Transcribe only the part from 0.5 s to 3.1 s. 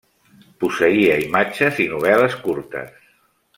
Posseïa imatges i novel·les curtes.